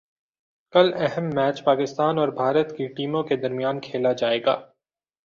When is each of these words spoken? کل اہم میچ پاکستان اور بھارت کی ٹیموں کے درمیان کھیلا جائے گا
کل 0.73 0.91
اہم 0.97 1.25
میچ 1.35 1.63
پاکستان 1.63 2.17
اور 2.17 2.27
بھارت 2.35 2.75
کی 2.77 2.87
ٹیموں 2.87 3.23
کے 3.23 3.35
درمیان 3.35 3.79
کھیلا 3.79 4.11
جائے 4.13 4.43
گا 4.45 4.55